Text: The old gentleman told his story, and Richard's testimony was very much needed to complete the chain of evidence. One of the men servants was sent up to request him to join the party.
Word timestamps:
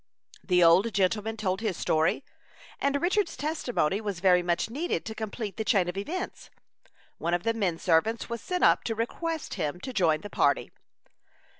The 0.43 0.63
old 0.63 0.95
gentleman 0.95 1.37
told 1.37 1.61
his 1.61 1.77
story, 1.77 2.25
and 2.79 2.99
Richard's 2.99 3.37
testimony 3.37 4.01
was 4.01 4.19
very 4.19 4.41
much 4.41 4.67
needed 4.67 5.05
to 5.05 5.13
complete 5.13 5.57
the 5.57 5.63
chain 5.63 5.87
of 5.87 5.95
evidence. 5.95 6.49
One 7.19 7.35
of 7.35 7.43
the 7.43 7.53
men 7.53 7.77
servants 7.77 8.27
was 8.27 8.41
sent 8.41 8.63
up 8.63 8.83
to 8.85 8.95
request 8.95 9.53
him 9.53 9.79
to 9.81 9.93
join 9.93 10.21
the 10.21 10.29
party. 10.31 10.71